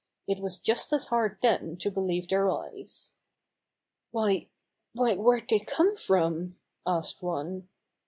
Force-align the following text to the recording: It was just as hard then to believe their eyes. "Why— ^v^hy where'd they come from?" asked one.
It 0.25 0.39
was 0.39 0.57
just 0.57 0.91
as 0.93 1.09
hard 1.09 1.37
then 1.43 1.77
to 1.77 1.91
believe 1.91 2.27
their 2.27 2.49
eyes. 2.49 3.13
"Why— 4.09 4.49
^v^hy 4.97 5.15
where'd 5.17 5.47
they 5.49 5.59
come 5.59 5.95
from?" 5.95 6.57
asked 6.87 7.21
one. 7.21 7.69